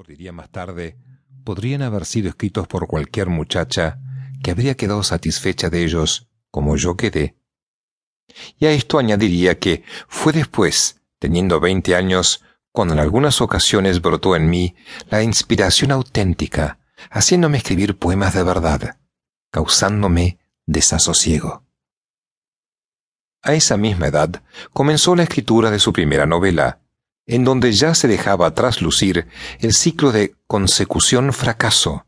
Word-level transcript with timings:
diría 0.00 0.32
más 0.32 0.50
tarde, 0.50 0.96
podrían 1.44 1.82
haber 1.82 2.06
sido 2.06 2.30
escritos 2.30 2.66
por 2.66 2.86
cualquier 2.86 3.28
muchacha 3.28 4.00
que 4.42 4.50
habría 4.50 4.74
quedado 4.74 5.02
satisfecha 5.02 5.68
de 5.68 5.84
ellos 5.84 6.30
como 6.50 6.76
yo 6.76 6.96
quedé. 6.96 7.36
Y 8.58 8.64
a 8.66 8.70
esto 8.70 8.98
añadiría 8.98 9.58
que 9.58 9.84
fue 10.08 10.32
después, 10.32 11.02
teniendo 11.18 11.60
veinte 11.60 11.94
años, 11.94 12.42
cuando 12.72 12.94
en 12.94 13.00
algunas 13.00 13.42
ocasiones 13.42 14.00
brotó 14.00 14.34
en 14.34 14.48
mí 14.48 14.74
la 15.10 15.22
inspiración 15.22 15.90
auténtica, 15.90 16.78
haciéndome 17.10 17.58
escribir 17.58 17.98
poemas 17.98 18.32
de 18.32 18.44
verdad, 18.44 18.98
causándome 19.50 20.38
desasosiego. 20.64 21.64
A 23.42 23.52
esa 23.52 23.76
misma 23.76 24.06
edad 24.06 24.42
comenzó 24.72 25.14
la 25.16 25.24
escritura 25.24 25.70
de 25.70 25.80
su 25.80 25.92
primera 25.92 26.24
novela, 26.24 26.81
en 27.32 27.44
donde 27.44 27.72
ya 27.72 27.94
se 27.94 28.08
dejaba 28.08 28.52
traslucir 28.52 29.26
el 29.58 29.72
ciclo 29.72 30.12
de 30.12 30.36
consecución-fracaso, 30.46 32.04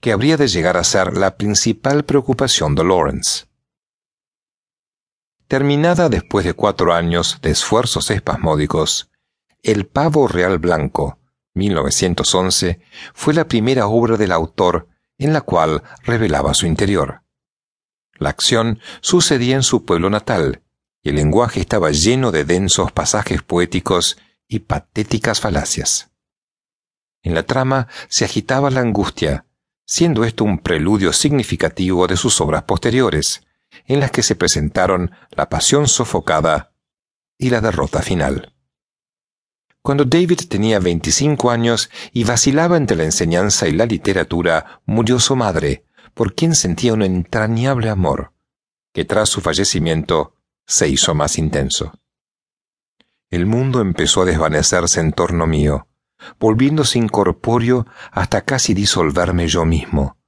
que 0.00 0.12
habría 0.12 0.38
de 0.38 0.48
llegar 0.48 0.78
a 0.78 0.84
ser 0.84 1.14
la 1.14 1.36
principal 1.36 2.06
preocupación 2.06 2.74
de 2.74 2.82
Lawrence. 2.82 3.44
Terminada 5.46 6.08
después 6.08 6.46
de 6.46 6.54
cuatro 6.54 6.94
años 6.94 7.38
de 7.42 7.50
esfuerzos 7.50 8.10
espasmódicos, 8.10 9.10
El 9.62 9.86
pavo 9.86 10.26
real 10.26 10.58
blanco, 10.58 11.18
1911, 11.52 12.80
fue 13.12 13.34
la 13.34 13.46
primera 13.46 13.88
obra 13.88 14.16
del 14.16 14.32
autor 14.32 14.88
en 15.18 15.34
la 15.34 15.42
cual 15.42 15.82
revelaba 16.02 16.54
su 16.54 16.66
interior. 16.66 17.20
La 18.14 18.30
acción 18.30 18.80
sucedía 19.02 19.54
en 19.54 19.64
su 19.64 19.84
pueblo 19.84 20.08
natal, 20.08 20.62
y 21.02 21.10
el 21.10 21.16
lenguaje 21.16 21.60
estaba 21.60 21.90
lleno 21.90 22.32
de 22.32 22.46
densos 22.46 22.90
pasajes 22.90 23.42
poéticos 23.42 24.16
y 24.52 24.60
patéticas 24.60 25.40
falacias. 25.40 26.10
En 27.22 27.34
la 27.34 27.44
trama 27.44 27.88
se 28.08 28.26
agitaba 28.26 28.70
la 28.70 28.80
angustia, 28.80 29.46
siendo 29.86 30.24
esto 30.24 30.44
un 30.44 30.58
preludio 30.58 31.12
significativo 31.12 32.06
de 32.06 32.16
sus 32.16 32.40
obras 32.40 32.64
posteriores, 32.64 33.46
en 33.86 34.00
las 34.00 34.10
que 34.10 34.22
se 34.22 34.36
presentaron 34.36 35.12
la 35.30 35.48
pasión 35.48 35.88
sofocada 35.88 36.74
y 37.38 37.48
la 37.48 37.62
derrota 37.62 38.02
final. 38.02 38.54
Cuando 39.80 40.04
David 40.04 40.40
tenía 40.48 40.78
25 40.78 41.50
años 41.50 41.90
y 42.12 42.24
vacilaba 42.24 42.76
entre 42.76 42.96
la 42.96 43.04
enseñanza 43.04 43.68
y 43.68 43.72
la 43.72 43.86
literatura, 43.86 44.82
murió 44.84 45.18
su 45.18 45.34
madre, 45.34 45.86
por 46.12 46.34
quien 46.34 46.54
sentía 46.54 46.92
un 46.92 47.02
entrañable 47.02 47.88
amor, 47.88 48.32
que 48.92 49.06
tras 49.06 49.30
su 49.30 49.40
fallecimiento 49.40 50.36
se 50.66 50.88
hizo 50.88 51.14
más 51.14 51.38
intenso. 51.38 51.92
El 53.32 53.46
mundo 53.46 53.80
empezó 53.80 54.20
a 54.20 54.24
desvanecerse 54.26 55.00
en 55.00 55.10
torno 55.10 55.46
mío, 55.46 55.88
volviéndose 56.38 56.98
incorpóreo 56.98 57.86
hasta 58.10 58.42
casi 58.42 58.74
disolverme 58.74 59.48
yo 59.48 59.64
mismo. 59.64 60.18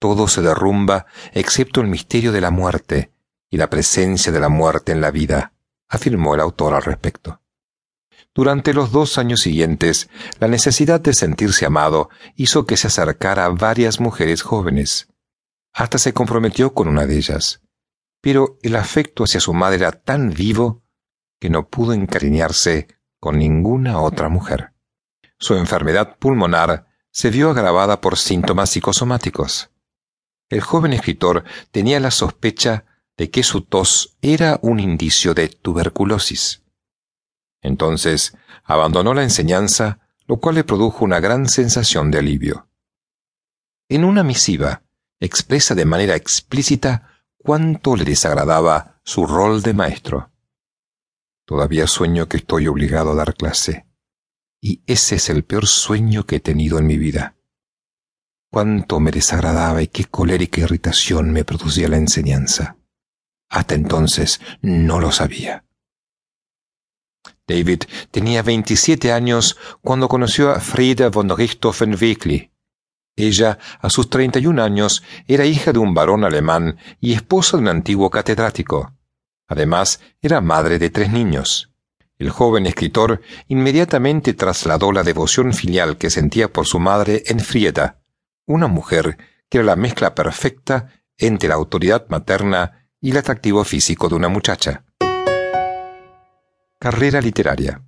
Todo 0.00 0.26
se 0.26 0.42
derrumba 0.42 1.06
excepto 1.32 1.80
el 1.80 1.86
misterio 1.86 2.32
de 2.32 2.40
la 2.40 2.50
muerte 2.50 3.12
y 3.50 3.56
la 3.56 3.70
presencia 3.70 4.32
de 4.32 4.40
la 4.40 4.48
muerte 4.48 4.90
en 4.90 5.00
la 5.00 5.12
vida, 5.12 5.52
afirmó 5.88 6.34
el 6.34 6.40
autor 6.40 6.74
al 6.74 6.82
respecto. 6.82 7.40
Durante 8.34 8.74
los 8.74 8.90
dos 8.90 9.16
años 9.16 9.40
siguientes, 9.40 10.10
la 10.40 10.48
necesidad 10.48 11.00
de 11.00 11.14
sentirse 11.14 11.66
amado 11.66 12.08
hizo 12.34 12.66
que 12.66 12.76
se 12.76 12.88
acercara 12.88 13.44
a 13.44 13.50
varias 13.50 14.00
mujeres 14.00 14.42
jóvenes. 14.42 15.06
Hasta 15.72 15.98
se 15.98 16.12
comprometió 16.12 16.74
con 16.74 16.88
una 16.88 17.06
de 17.06 17.16
ellas. 17.16 17.62
Pero 18.20 18.58
el 18.62 18.74
afecto 18.74 19.22
hacia 19.22 19.38
su 19.38 19.54
madre 19.54 19.76
era 19.76 19.92
tan 19.92 20.30
vivo 20.30 20.83
que 21.44 21.50
no 21.50 21.68
pudo 21.68 21.92
encariñarse 21.92 22.88
con 23.20 23.38
ninguna 23.38 24.00
otra 24.00 24.30
mujer. 24.30 24.72
Su 25.38 25.56
enfermedad 25.56 26.16
pulmonar 26.18 26.86
se 27.10 27.28
vio 27.28 27.50
agravada 27.50 28.00
por 28.00 28.16
síntomas 28.16 28.70
psicosomáticos. 28.70 29.68
El 30.48 30.62
joven 30.62 30.94
escritor 30.94 31.44
tenía 31.70 32.00
la 32.00 32.10
sospecha 32.10 32.86
de 33.18 33.30
que 33.30 33.42
su 33.42 33.60
tos 33.60 34.16
era 34.22 34.58
un 34.62 34.80
indicio 34.80 35.34
de 35.34 35.48
tuberculosis. 35.50 36.62
Entonces 37.60 38.34
abandonó 38.62 39.12
la 39.12 39.22
enseñanza, 39.22 39.98
lo 40.26 40.38
cual 40.38 40.54
le 40.54 40.64
produjo 40.64 41.04
una 41.04 41.20
gran 41.20 41.46
sensación 41.50 42.10
de 42.10 42.20
alivio. 42.20 42.68
En 43.90 44.06
una 44.06 44.22
misiva, 44.22 44.80
expresa 45.20 45.74
de 45.74 45.84
manera 45.84 46.16
explícita 46.16 47.22
cuánto 47.36 47.96
le 47.96 48.04
desagradaba 48.04 48.98
su 49.04 49.26
rol 49.26 49.60
de 49.60 49.74
maestro. 49.74 50.30
Todavía 51.46 51.86
sueño 51.86 52.28
que 52.28 52.38
estoy 52.38 52.66
obligado 52.66 53.12
a 53.12 53.14
dar 53.14 53.34
clase. 53.34 53.86
Y 54.60 54.82
ese 54.86 55.16
es 55.16 55.28
el 55.28 55.44
peor 55.44 55.66
sueño 55.66 56.24
que 56.24 56.36
he 56.36 56.40
tenido 56.40 56.78
en 56.78 56.86
mi 56.86 56.96
vida. 56.96 57.36
Cuánto 58.50 59.00
me 59.00 59.10
desagradaba 59.10 59.82
y 59.82 59.88
qué 59.88 60.04
colérica 60.04 60.62
irritación 60.62 61.32
me 61.32 61.44
producía 61.44 61.88
la 61.88 61.98
enseñanza. 61.98 62.78
Hasta 63.50 63.74
entonces 63.74 64.40
no 64.62 65.00
lo 65.00 65.12
sabía. 65.12 65.64
David 67.46 67.82
tenía 68.10 68.42
27 68.42 69.12
años 69.12 69.58
cuando 69.82 70.08
conoció 70.08 70.50
a 70.50 70.60
Frieda 70.60 71.10
von 71.10 71.28
Richthofen-Weckli. 71.28 72.50
Ella, 73.16 73.58
a 73.80 73.90
sus 73.90 74.08
31 74.08 74.62
años, 74.62 75.02
era 75.28 75.44
hija 75.44 75.72
de 75.72 75.78
un 75.78 75.92
varón 75.92 76.24
alemán 76.24 76.78
y 77.00 77.12
esposa 77.12 77.58
de 77.58 77.64
un 77.64 77.68
antiguo 77.68 78.08
catedrático. 78.08 78.94
Además, 79.46 80.00
era 80.20 80.40
madre 80.40 80.78
de 80.78 80.90
tres 80.90 81.10
niños. 81.10 81.70
El 82.16 82.30
joven 82.30 82.66
escritor 82.66 83.20
inmediatamente 83.48 84.34
trasladó 84.34 84.92
la 84.92 85.02
devoción 85.02 85.52
filial 85.52 85.98
que 85.98 86.10
sentía 86.10 86.52
por 86.52 86.66
su 86.66 86.78
madre 86.78 87.24
en 87.26 87.40
Frieda, 87.40 88.00
una 88.46 88.68
mujer 88.68 89.18
que 89.48 89.58
era 89.58 89.64
la 89.64 89.76
mezcla 89.76 90.14
perfecta 90.14 90.90
entre 91.18 91.48
la 91.48 91.56
autoridad 91.56 92.06
materna 92.08 92.88
y 93.00 93.10
el 93.10 93.16
atractivo 93.16 93.64
físico 93.64 94.08
de 94.08 94.14
una 94.14 94.28
muchacha. 94.28 94.84
Carrera 96.78 97.20
literaria. 97.20 97.82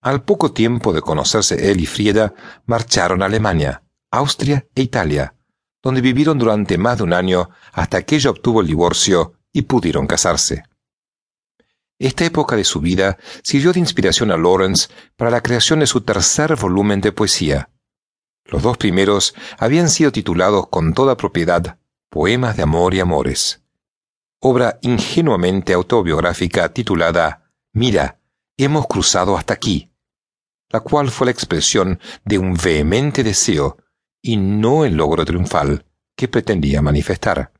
Al 0.00 0.22
poco 0.22 0.52
tiempo 0.52 0.92
de 0.92 1.00
conocerse 1.00 1.70
él 1.70 1.80
y 1.80 1.86
Frieda, 1.86 2.34
marcharon 2.66 3.22
a 3.22 3.26
Alemania, 3.26 3.82
Austria 4.10 4.66
e 4.74 4.82
Italia, 4.82 5.34
donde 5.82 6.00
vivieron 6.00 6.38
durante 6.38 6.78
más 6.78 6.98
de 6.98 7.04
un 7.04 7.12
año 7.12 7.50
hasta 7.72 8.02
que 8.02 8.16
ella 8.16 8.30
obtuvo 8.30 8.60
el 8.60 8.66
divorcio 8.66 9.37
y 9.52 9.62
pudieron 9.62 10.06
casarse. 10.06 10.64
Esta 11.98 12.24
época 12.24 12.54
de 12.54 12.64
su 12.64 12.80
vida 12.80 13.18
sirvió 13.42 13.72
de 13.72 13.80
inspiración 13.80 14.30
a 14.30 14.36
Lawrence 14.36 14.88
para 15.16 15.30
la 15.30 15.42
creación 15.42 15.80
de 15.80 15.86
su 15.86 16.02
tercer 16.02 16.54
volumen 16.54 17.00
de 17.00 17.10
poesía. 17.10 17.70
Los 18.44 18.62
dos 18.62 18.78
primeros 18.78 19.34
habían 19.58 19.90
sido 19.90 20.12
titulados 20.12 20.68
con 20.68 20.94
toda 20.94 21.16
propiedad 21.16 21.78
Poemas 22.08 22.56
de 22.56 22.62
Amor 22.62 22.94
y 22.94 23.00
Amores. 23.00 23.62
Obra 24.40 24.78
ingenuamente 24.82 25.72
autobiográfica 25.72 26.72
titulada 26.72 27.52
Mira, 27.72 28.20
hemos 28.56 28.86
cruzado 28.86 29.36
hasta 29.36 29.54
aquí, 29.54 29.90
la 30.70 30.80
cual 30.80 31.10
fue 31.10 31.26
la 31.26 31.32
expresión 31.32 31.98
de 32.24 32.38
un 32.38 32.54
vehemente 32.54 33.24
deseo 33.24 33.76
y 34.22 34.36
no 34.36 34.84
el 34.84 34.94
logro 34.94 35.24
triunfal 35.24 35.84
que 36.16 36.28
pretendía 36.28 36.80
manifestar. 36.80 37.52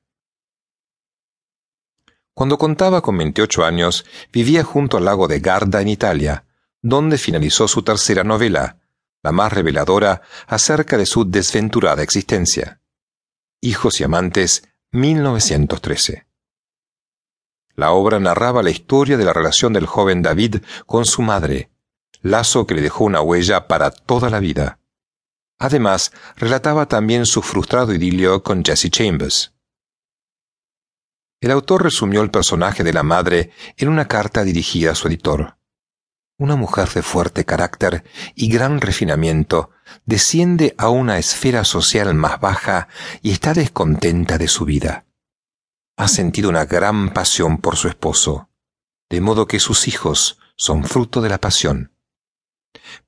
Cuando 2.39 2.57
contaba 2.57 3.01
con 3.01 3.19
28 3.19 3.65
años, 3.65 4.07
vivía 4.33 4.63
junto 4.63 4.97
al 4.97 5.07
lago 5.07 5.27
de 5.27 5.41
Garda 5.41 5.83
en 5.83 5.89
Italia, 5.89 6.45
donde 6.81 7.19
finalizó 7.19 7.67
su 7.67 7.83
tercera 7.83 8.23
novela, 8.23 8.77
la 9.25 9.33
más 9.33 9.53
reveladora 9.53 10.23
acerca 10.47 10.97
de 10.97 11.05
su 11.05 11.29
desventurada 11.29 12.01
existencia. 12.01 12.81
Hijos 13.61 14.01
y 14.01 14.05
amantes, 14.05 14.63
1913. 14.93 16.29
La 17.75 17.91
obra 17.91 18.21
narraba 18.21 18.63
la 18.63 18.71
historia 18.71 19.17
de 19.17 19.25
la 19.25 19.33
relación 19.33 19.73
del 19.73 19.87
joven 19.87 20.23
David 20.23 20.59
con 20.87 21.07
su 21.07 21.23
madre, 21.23 21.73
lazo 22.23 22.69
que 22.69 22.75
le 22.75 22.83
dejó 22.83 23.03
una 23.03 23.21
huella 23.21 23.67
para 23.67 23.91
toda 23.91 24.31
la 24.31 24.39
vida. 24.39 24.79
Además, 25.59 26.13
relataba 26.37 26.87
también 26.87 27.27
su 27.27 27.43
frustrado 27.43 27.93
idilio 27.93 28.45
con 28.45 28.65
Jesse 28.65 28.91
Chambers. 28.91 29.58
El 31.41 31.53
autor 31.53 31.85
resumió 31.85 32.23
el 32.23 32.31
personaje 32.31 32.83
de 32.83 32.93
la 32.93 33.05
madre 33.05 33.53
en 33.77 33.89
una 33.89 34.09
carta 34.09 34.43
dirigida 34.43 34.91
a 34.91 34.95
su 34.97 35.07
editor. 35.07 35.57
Una 36.37 36.57
mujer 36.57 36.89
de 36.91 37.03
fuerte 37.03 37.45
carácter 37.45 38.05
y 38.35 38.49
gran 38.49 38.81
refinamiento 38.81 39.71
desciende 40.05 40.75
a 40.79 40.89
una 40.89 41.19
esfera 41.19 41.65
social 41.65 42.15
más 42.15 42.41
baja 42.41 42.89
y 43.23 43.31
está 43.31 43.55
descontenta 43.55 44.39
de 44.39 44.49
su 44.49 44.65
vida. 44.65 45.07
Ha 45.97 46.09
sentido 46.09 46.49
una 46.49 46.65
gran 46.65 47.13
pasión 47.13 47.59
por 47.59 47.77
su 47.77 47.89
esposo, 47.89 48.51
de 49.09 49.21
modo 49.21 49.47
que 49.47 49.61
sus 49.61 49.89
hijos 49.89 50.39
son 50.57 50.85
fruto 50.85 51.21
de 51.21 51.29
la 51.29 51.39
pasión. 51.39 51.93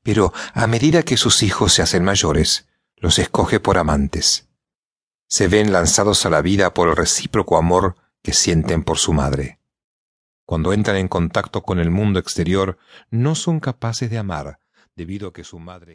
Pero 0.02 0.32
a 0.54 0.66
medida 0.66 1.02
que 1.02 1.16
sus 1.16 1.42
hijos 1.42 1.72
se 1.72 1.82
hacen 1.82 2.04
mayores, 2.04 2.68
los 2.96 3.18
escoge 3.18 3.60
por 3.60 3.78
amantes. 3.78 4.48
Se 5.28 5.48
ven 5.48 5.72
lanzados 5.72 6.26
a 6.26 6.30
la 6.30 6.42
vida 6.42 6.74
por 6.74 6.88
el 6.88 6.96
recíproco 6.96 7.56
amor 7.56 7.96
que 8.22 8.32
sienten 8.32 8.84
por 8.84 8.98
su 8.98 9.12
madre. 9.12 9.60
Cuando 10.44 10.72
entran 10.72 10.96
en 10.96 11.08
contacto 11.08 11.62
con 11.62 11.78
el 11.78 11.90
mundo 11.90 12.18
exterior, 12.18 12.78
no 13.10 13.34
son 13.34 13.60
capaces 13.60 14.10
de 14.10 14.18
amar, 14.18 14.60
debido 14.96 15.28
a 15.28 15.32
que 15.32 15.44
su 15.44 15.58
madre 15.58 15.88